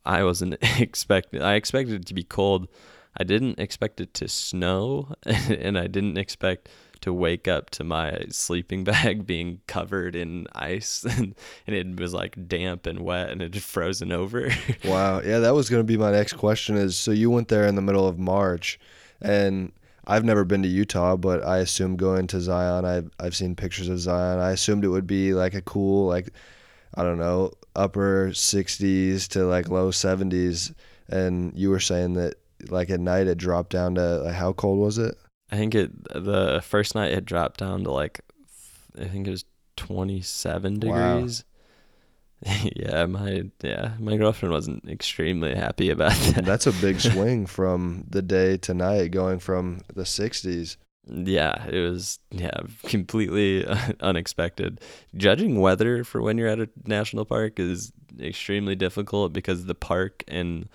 [0.06, 1.42] I wasn't expecting.
[1.42, 2.68] I expected it to be cold.
[3.18, 6.70] I didn't expect it to snow, and I didn't expect
[7.02, 11.36] to wake up to my sleeping bag being covered in ice, and,
[11.68, 14.50] and it was like damp and wet, and it had frozen over.
[14.86, 15.22] Wow.
[15.22, 17.76] Yeah, that was going to be my next question is so you went there in
[17.76, 18.80] the middle of March
[19.22, 19.72] and
[20.08, 23.90] I've never been to Utah, but I assume going to Zion, I've I've seen pictures
[23.90, 24.40] of Zion.
[24.40, 26.30] I assumed it would be like a cool like
[26.96, 30.74] I don't know, upper 60s to like low 70s
[31.08, 32.36] and you were saying that
[32.70, 35.16] like at night it dropped down to like, how cold was it?
[35.52, 38.22] I think it the first night it dropped down to like
[39.00, 39.46] I think it was
[39.78, 41.44] 27 degrees.
[41.44, 41.50] Wow.
[42.76, 46.46] yeah, my yeah, my girlfriend wasn't extremely happy about that.
[46.46, 50.78] That's a big swing from the day to night going from the 60s.
[51.06, 53.66] yeah, it was yeah, completely
[54.00, 54.80] unexpected.
[55.18, 60.24] Judging weather for when you're at a national park is extremely difficult because the park
[60.28, 60.70] and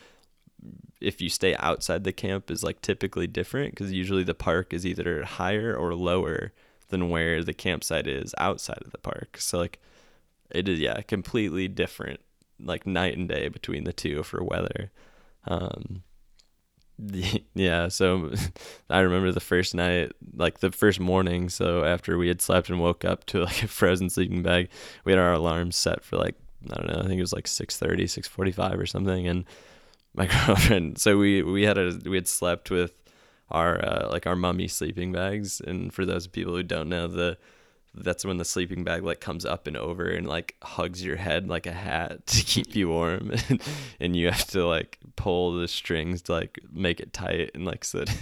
[1.04, 4.86] if you stay outside the camp is like typically different because usually the park is
[4.86, 6.52] either higher or lower
[6.88, 9.36] than where the campsite is outside of the park.
[9.38, 9.80] So like
[10.50, 12.20] it is yeah completely different
[12.60, 14.90] like night and day between the two for weather.
[15.46, 16.02] Um,
[17.54, 18.32] yeah, so
[18.90, 21.48] I remember the first night, like the first morning.
[21.48, 24.68] So after we had slept and woke up to like a frozen sleeping bag,
[25.04, 26.36] we had our alarms set for like
[26.70, 29.44] I don't know, I think it was like 6:30, 6:45 or something, and
[30.14, 30.98] my girlfriend.
[30.98, 32.92] So we we had a we had slept with
[33.50, 37.36] our uh, like our mummy sleeping bags, and for those people who don't know the
[37.96, 41.48] that's when the sleeping bag like comes up and over and like hugs your head
[41.48, 43.32] like a hat to keep you warm.
[43.48, 43.62] And,
[44.00, 47.84] and you have to like pull the strings to like make it tight and like
[47.84, 48.16] so that,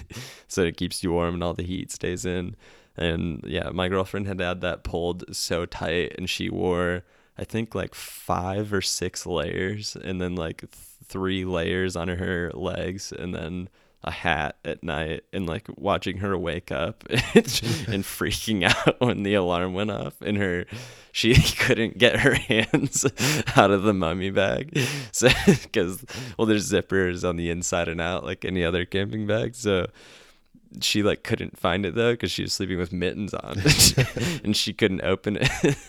[0.48, 2.56] so it keeps you warm and all the heat stays in.
[2.96, 7.04] And yeah my girlfriend had had that pulled so tight and she wore
[7.38, 10.64] i think like five or six layers and then like
[11.12, 13.68] three layers on her legs and then
[14.04, 19.22] a hat at night and like watching her wake up and, and freaking out when
[19.22, 20.64] the alarm went off and her
[21.12, 23.06] she couldn't get her hands
[23.54, 24.76] out of the mummy bag.
[25.12, 26.04] So because
[26.36, 29.54] well there's zippers on the inside and out like any other camping bag.
[29.54, 29.86] So
[30.80, 33.56] she like couldn't find it though because she was sleeping with mittens on.
[34.44, 35.76] And she couldn't open it.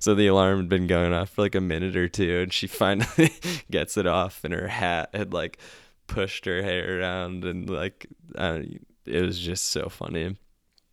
[0.00, 2.66] So the alarm had been going off for like a minute or two and she
[2.66, 3.30] finally
[3.70, 5.58] gets it off and her hat had like
[6.06, 8.06] pushed her hair around and like
[8.36, 8.60] uh,
[9.04, 10.36] it was just so funny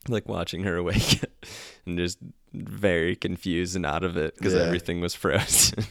[0.10, 1.24] like watching her awake
[1.86, 2.20] and just
[2.54, 4.62] very confused and out of it because yeah.
[4.62, 5.86] everything was frozen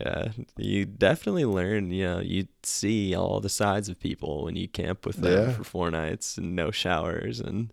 [0.00, 4.68] yeah you definitely learn you know you see all the sides of people when you
[4.68, 5.54] camp with them yeah.
[5.54, 7.72] for four nights and no showers and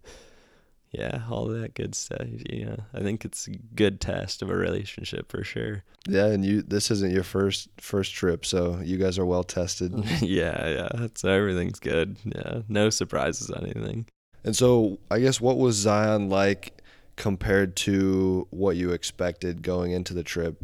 [0.97, 2.27] yeah, all that good stuff.
[2.49, 5.83] Yeah, I think it's a good test of a relationship for sure.
[6.07, 9.93] Yeah, and you this isn't your first first trip, so you guys are well tested.
[10.21, 11.07] yeah, yeah.
[11.15, 12.17] So everything's good.
[12.23, 14.05] Yeah, no surprises on anything.
[14.43, 16.81] And so, I guess what was Zion like
[17.15, 20.63] compared to what you expected going into the trip?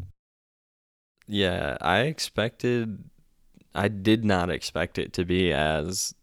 [1.32, 3.06] Yeah, I expected
[3.74, 6.14] I did not expect it to be as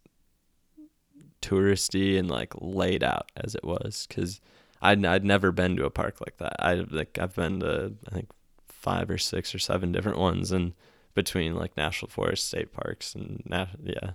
[1.41, 4.39] touristy and like laid out as it was because
[4.83, 6.57] I'd I'd never been to a park like that.
[6.59, 8.29] I like I've been to I think
[8.67, 10.75] five or six or seven different ones and
[11.15, 13.43] between like national forest, state parks, and
[13.83, 14.11] yeah,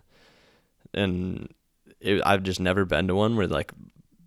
[0.94, 1.52] and
[2.00, 3.72] it, I've just never been to one where like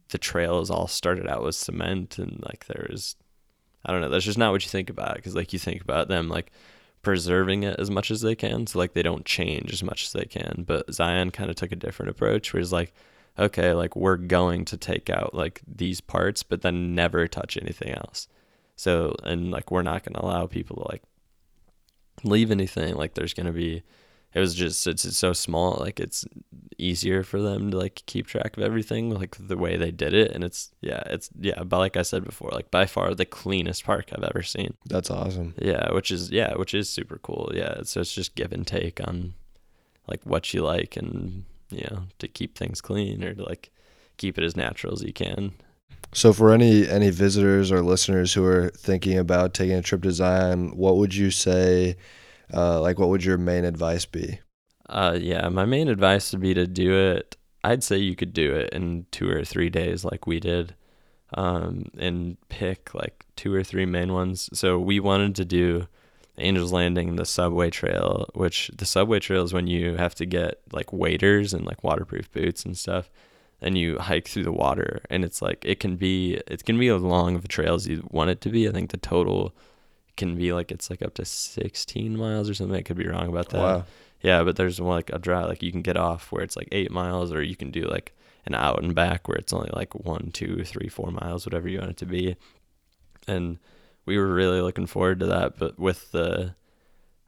[0.08, 3.14] the trails all started out with cement and like there was
[3.86, 4.08] I don't know.
[4.08, 6.52] That's just not what you think about because like you think about them like
[7.06, 10.12] preserving it as much as they can so like they don't change as much as
[10.12, 12.92] they can but zion kind of took a different approach where he's like
[13.38, 17.92] okay like we're going to take out like these parts but then never touch anything
[17.92, 18.26] else
[18.74, 21.02] so and like we're not going to allow people to like
[22.24, 23.84] leave anything like there's going to be
[24.36, 26.26] it was just it's, it's so small like it's
[26.76, 30.30] easier for them to like keep track of everything like the way they did it.
[30.32, 33.86] And it's yeah it's yeah but like i said before like by far the cleanest
[33.86, 34.74] park i've ever seen.
[34.84, 35.54] That's awesome.
[35.58, 37.50] Yeah which is yeah which is super cool.
[37.54, 39.32] Yeah so it's just give and take on
[40.06, 43.70] like what you like and you know to keep things clean or to like
[44.18, 45.54] keep it as natural as you can.
[46.12, 50.12] So for any any visitors or listeners who are thinking about taking a trip to
[50.12, 51.96] zion what would you say
[52.52, 54.40] uh, like what would your main advice be?
[54.88, 57.36] Uh, yeah, my main advice would be to do it.
[57.64, 60.76] I'd say you could do it in two or three days, like we did,
[61.34, 64.48] um, and pick like two or three main ones.
[64.52, 65.88] So we wanted to do
[66.38, 70.60] Angels Landing, the subway trail, which the subway trail is when you have to get
[70.72, 73.10] like waders and like waterproof boots and stuff,
[73.60, 75.00] and you hike through the water.
[75.10, 77.88] And it's like it can be it can be as long of a trail as
[77.88, 78.68] you want it to be.
[78.68, 79.54] I think the total
[80.16, 82.76] can be like it's like up to 16 miles or something.
[82.76, 83.58] I could be wrong about that.
[83.58, 83.84] Wow.
[84.22, 86.68] Yeah, but there's one like a drive like you can get off where it's like
[86.72, 88.14] eight miles, or you can do like
[88.46, 91.78] an out and back where it's only like one, two, three, four miles, whatever you
[91.78, 92.36] want it to be.
[93.28, 93.58] And
[94.06, 96.54] we were really looking forward to that, but with the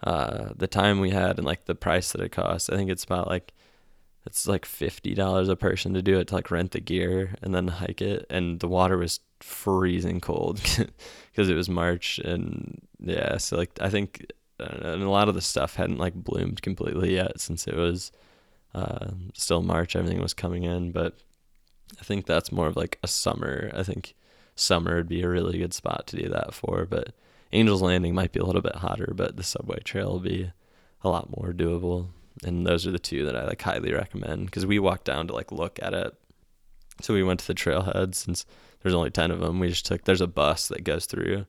[0.02, 3.04] uh, the time we had and like the price that it cost, I think it's
[3.04, 3.52] about like
[4.26, 7.54] it's like fifty dollars a person to do it to like rent the gear and
[7.54, 10.60] then hike it, and the water was freezing cold
[11.30, 15.40] because it was March and yeah, so like I think and a lot of the
[15.40, 18.10] stuff hadn't like bloomed completely yet since it was
[18.74, 19.94] uh, still March.
[19.96, 21.14] Everything was coming in, but
[22.00, 23.70] I think that's more of like a summer.
[23.74, 24.14] I think
[24.56, 26.86] summer would be a really good spot to do that for.
[26.86, 27.14] But
[27.52, 30.52] Angels Landing might be a little bit hotter, but the subway trail will be
[31.02, 32.08] a lot more doable.
[32.44, 35.34] And those are the two that I like highly recommend because we walked down to
[35.34, 36.14] like look at it.
[37.00, 38.44] So we went to the trailhead since
[38.82, 39.58] there's only 10 of them.
[39.60, 41.46] We just took, there's a bus that goes through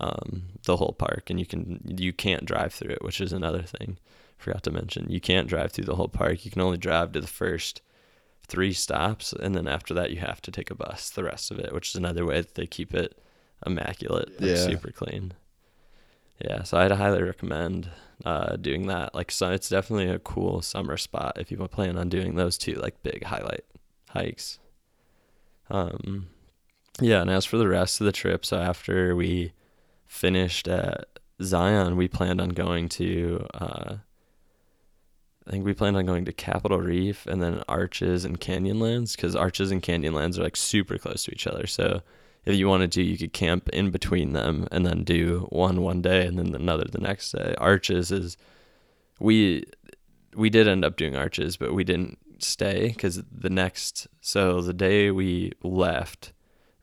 [0.00, 3.62] um, the whole park and you can, you can't drive through it, which is another
[3.62, 3.98] thing
[4.38, 6.44] forgot to mention you can't drive through the whole park.
[6.44, 7.82] You can only drive to the first
[8.46, 11.58] three stops, and then after that you have to take a bus the rest of
[11.58, 13.20] it, which is another way that they keep it
[13.66, 14.66] immaculate, like Yeah.
[14.66, 15.34] super clean.
[16.40, 17.90] Yeah, so I'd highly recommend
[18.24, 19.14] uh, doing that.
[19.14, 22.74] Like, so it's definitely a cool summer spot if you plan on doing those two
[22.74, 23.64] like big highlight
[24.10, 24.58] hikes.
[25.70, 26.28] Um,
[27.00, 29.52] yeah, and as for the rest of the trip, so after we
[30.06, 31.06] finished at
[31.42, 33.46] Zion, we planned on going to.
[33.54, 33.96] Uh,
[35.46, 39.34] I think we planned on going to Capitol Reef and then Arches and Canyonlands because
[39.34, 41.66] Arches and Canyonlands are like super close to each other.
[41.66, 42.02] So
[42.44, 46.00] if you wanted to, you could camp in between them and then do one one
[46.00, 47.54] day and then another the next day.
[47.58, 48.36] Arches is
[49.20, 49.64] we
[50.34, 54.72] we did end up doing Arches, but we didn't stay because the next so the
[54.72, 56.32] day we left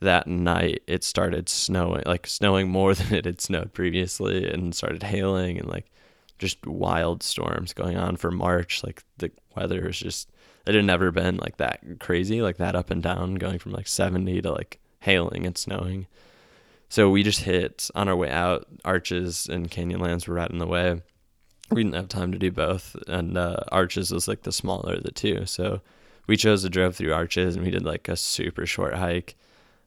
[0.02, 5.02] that night it started snowing like snowing more than it had snowed previously and started
[5.02, 5.90] hailing and like
[6.38, 8.84] just wild storms going on for March.
[8.84, 10.30] Like the weather was just
[10.66, 13.88] it had never been like that crazy, like that up and down, going from like
[13.88, 16.08] 70 to like hailing and snowing.
[16.90, 18.68] So we just hit on our way out.
[18.84, 21.02] Arches and Canyonlands were right in the way.
[21.72, 25.04] We didn't have time to do both, and uh, Arches was like the smaller of
[25.04, 25.48] the two.
[25.48, 25.82] So
[26.28, 29.36] we chose to drive through Arches, and we did like a super short hike.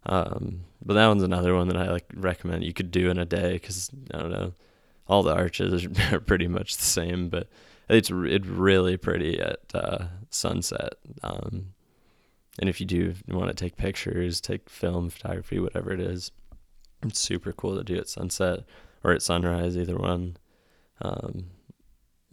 [0.06, 3.24] Um, but that one's another one that I like recommend you could do in a
[3.24, 4.52] day because I don't know
[5.08, 7.48] all the arches are pretty much the same, but
[7.88, 10.94] it's it's really pretty at uh, sunset.
[11.22, 11.74] Um,
[12.58, 16.32] and if you do want to take pictures, take film, photography, whatever it is,
[17.02, 18.64] it's super cool to do at sunset
[19.04, 20.36] or at sunrise, either one.
[21.00, 21.50] Um,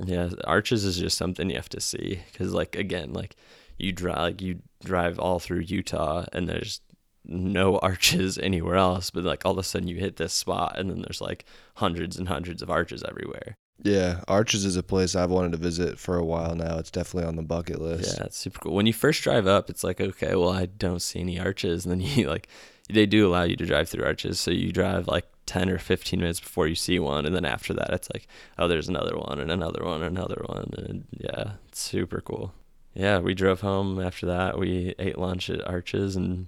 [0.04, 3.36] yeah, arches is just something you have to see because, like, again, like
[3.78, 6.82] you drive, like you drive all through Utah, and there's
[7.24, 10.90] no arches anywhere else, but like all of a sudden you hit this spot, and
[10.90, 11.46] then there's like
[11.76, 13.58] hundreds and hundreds of arches everywhere.
[13.84, 16.78] Yeah, Arches is a place I've wanted to visit for a while now.
[16.78, 18.18] It's definitely on the bucket list.
[18.18, 18.74] Yeah, it's super cool.
[18.74, 21.86] When you first drive up, it's like, okay, well, I don't see any arches.
[21.86, 22.48] And then you like,
[22.90, 24.40] they do allow you to drive through arches.
[24.40, 27.26] So you drive like 10 or 15 minutes before you see one.
[27.26, 30.42] And then after that, it's like, oh, there's another one and another one and another
[30.46, 30.72] one.
[30.78, 32.54] And yeah, it's super cool.
[32.94, 34.58] Yeah, we drove home after that.
[34.58, 36.16] We ate lunch at Arches.
[36.16, 36.48] And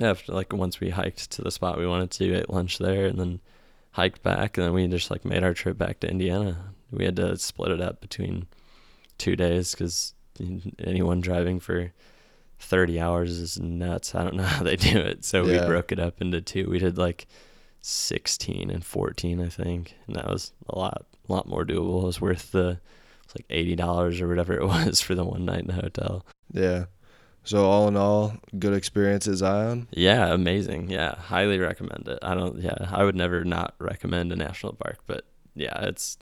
[0.00, 3.18] after like once we hiked to the spot we wanted to, ate lunch there and
[3.18, 3.40] then
[3.96, 4.56] hiked back.
[4.58, 6.72] And then we just like made our trip back to Indiana.
[6.90, 8.46] We had to split it up between
[9.18, 10.12] two days because
[10.78, 11.92] anyone driving for
[12.58, 14.14] 30 hours is nuts.
[14.14, 15.24] I don't know how they do it.
[15.24, 15.62] So Yeah.
[15.62, 16.68] we broke it up into two.
[16.70, 17.26] We did like
[17.80, 19.94] 16 and 14, I think.
[20.06, 22.02] And that was a lot, a lot more doable.
[22.02, 25.44] It was worth the, it was like $80 or whatever it was for the one
[25.44, 26.26] night in the hotel.
[26.52, 26.84] Yeah.
[27.46, 29.86] So all in all, good experience at Zion.
[29.92, 30.90] Yeah, amazing.
[30.90, 32.18] Yeah, highly recommend it.
[32.20, 35.24] I don't, yeah, I would never not recommend a national park, but
[35.54, 36.18] yeah, it's,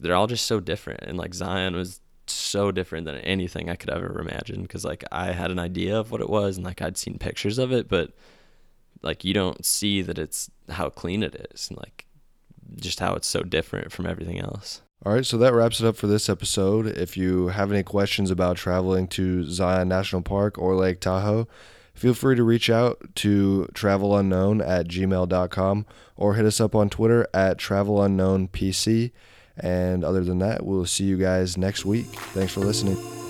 [0.00, 1.04] they're all just so different.
[1.04, 4.66] And like Zion was so different than anything I could ever imagine.
[4.66, 7.58] Cause like I had an idea of what it was and like I'd seen pictures
[7.58, 8.10] of it, but
[9.00, 12.04] like you don't see that it's how clean it is and like
[12.74, 14.82] just how it's so different from everything else.
[15.06, 16.86] All right, so that wraps it up for this episode.
[16.86, 21.46] If you have any questions about traveling to Zion National Park or Lake Tahoe,
[21.94, 25.86] feel free to reach out to travelunknown at gmail.com
[26.16, 29.12] or hit us up on Twitter at travelunknownpc.
[29.56, 32.06] And other than that, we'll see you guys next week.
[32.06, 33.27] Thanks for listening.